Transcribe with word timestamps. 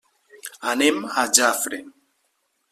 Anem 0.71 0.97
a 1.23 1.27
Jafre. 1.39 1.83